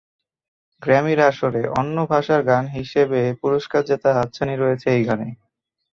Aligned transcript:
গ্র্যামির 0.81 1.19
আসরে 1.29 1.61
অন্য 1.79 1.97
ভাষার 2.11 2.41
গান 2.43 2.65
হিসেবে 2.77 3.19
পুরস্কার 3.41 3.81
জেতার 3.85 4.17
হাতছানি 4.17 4.55
রয়েছে 4.57 4.87
এই 4.91 5.03
গানে। 5.07 5.27